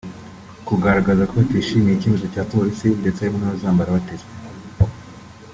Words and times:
kugaragaza 0.67 1.23
ko 1.27 1.33
batishimiye 1.39 1.95
icyemezo 1.95 2.25
cya 2.33 2.43
Polisi 2.53 2.87
ndetse 3.01 3.19
harimo 3.21 3.39
n’abazambara 3.39 3.95
batebya 3.97 4.27